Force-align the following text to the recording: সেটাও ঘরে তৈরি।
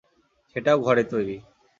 সেটাও 0.55 0.77
ঘরে 0.79 1.03
তৈরি। 1.03 1.37